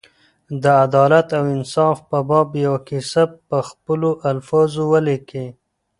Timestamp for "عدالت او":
0.83-1.43